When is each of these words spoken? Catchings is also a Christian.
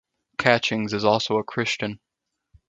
Catchings 0.39 0.93
is 0.93 1.05
also 1.05 1.37
a 1.37 1.43
Christian. 1.43 1.99